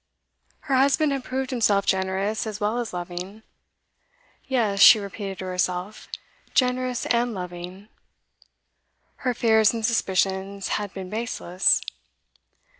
Her 0.61 0.77
husband 0.77 1.11
had 1.11 1.23
proved 1.23 1.51
himself 1.51 1.85
generous 1.85 2.47
as 2.47 2.59
well 2.59 2.79
as 2.79 2.91
loving; 2.91 3.43
yes, 4.47 4.81
she 4.81 4.97
repeated 4.99 5.37
to 5.37 5.45
herself, 5.45 6.07
generous 6.55 7.05
and 7.05 7.35
loving; 7.35 7.87
her 9.17 9.35
fears 9.35 9.73
and 9.73 9.85
suspicions 9.85 10.69
had 10.69 10.91
been 10.91 11.11
baseless. 11.11 11.81